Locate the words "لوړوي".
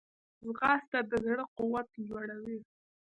2.07-2.57